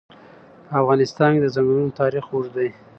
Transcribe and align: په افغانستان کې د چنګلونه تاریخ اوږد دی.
په 0.67 0.73
افغانستان 0.81 1.29
کې 1.33 1.41
د 1.43 1.47
چنګلونه 1.55 1.97
تاریخ 2.01 2.23
اوږد 2.29 2.53
دی. 2.57 2.69